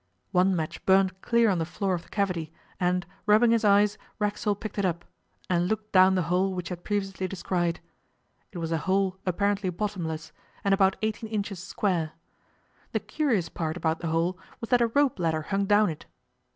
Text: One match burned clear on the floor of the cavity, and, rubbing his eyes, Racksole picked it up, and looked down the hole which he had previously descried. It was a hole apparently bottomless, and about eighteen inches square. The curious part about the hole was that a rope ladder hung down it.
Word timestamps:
One 0.31 0.55
match 0.55 0.83
burned 0.87 1.21
clear 1.21 1.47
on 1.51 1.59
the 1.59 1.63
floor 1.65 1.93
of 1.93 2.01
the 2.01 2.09
cavity, 2.09 2.51
and, 2.79 3.05
rubbing 3.27 3.51
his 3.51 3.63
eyes, 3.63 3.99
Racksole 4.17 4.55
picked 4.55 4.79
it 4.79 4.83
up, 4.83 5.05
and 5.47 5.67
looked 5.67 5.91
down 5.91 6.15
the 6.15 6.23
hole 6.23 6.55
which 6.55 6.69
he 6.69 6.71
had 6.71 6.83
previously 6.83 7.27
descried. 7.27 7.81
It 8.51 8.57
was 8.57 8.71
a 8.71 8.79
hole 8.79 9.19
apparently 9.27 9.69
bottomless, 9.69 10.31
and 10.63 10.73
about 10.73 10.95
eighteen 11.03 11.29
inches 11.29 11.61
square. 11.63 12.13
The 12.93 12.99
curious 12.99 13.47
part 13.47 13.77
about 13.77 13.99
the 13.99 14.07
hole 14.07 14.39
was 14.59 14.71
that 14.71 14.81
a 14.81 14.87
rope 14.87 15.19
ladder 15.19 15.43
hung 15.43 15.65
down 15.67 15.91
it. 15.91 16.07